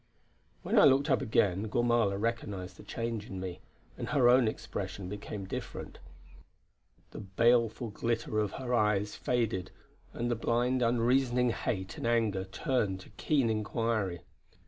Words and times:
When 0.63 0.79
I 0.79 0.85
looked 0.85 1.11
up 1.11 1.21
again 1.21 1.67
Gormala 1.69 2.17
recognised 2.17 2.77
the 2.77 2.81
change 2.83 3.27
in 3.29 3.39
me, 3.39 3.59
and 3.99 4.09
her 4.09 4.29
own 4.29 4.47
expression 4.47 5.09
became 5.09 5.45
different. 5.45 5.99
The 7.11 7.19
baleful 7.19 7.89
glitter 7.91 8.39
of 8.39 8.53
her 8.53 8.73
eyes 8.73 9.15
faded, 9.15 9.69
and 10.11 10.31
the 10.31 10.35
blind, 10.35 10.81
unreasoning 10.81 11.51
hate 11.51 11.99
and 11.99 12.07
anger 12.07 12.45
turned 12.45 12.99
to 13.01 13.09
keen 13.09 13.47
inquiry. 13.47 14.21